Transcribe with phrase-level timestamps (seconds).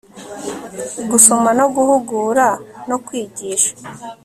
[1.11, 2.47] gusoma no guhugura
[2.89, 3.71] no kwigisha